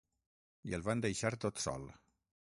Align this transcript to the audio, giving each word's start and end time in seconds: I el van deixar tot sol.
I 0.69 0.71
el 0.77 0.85
van 0.87 1.03
deixar 1.05 1.31
tot 1.43 1.61
sol. 1.67 1.85